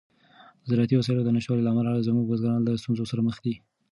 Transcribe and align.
د 0.61 0.63
زراعتي 0.69 0.95
وسایلو 0.97 1.25
د 1.25 1.29
نشتوالي 1.35 1.63
له 1.63 1.71
امله 1.73 2.05
زموږ 2.07 2.23
بزګران 2.29 2.61
له 2.63 2.71
ستونزو 2.83 3.09
سره 3.11 3.21
مخ 3.27 3.35
دي. 3.45 3.55